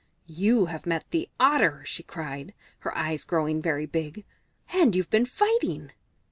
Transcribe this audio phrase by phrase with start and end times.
[0.25, 4.25] "You have met the Otter," she cried, her eyes growing very big,
[4.73, 5.91] "and you've been fighting."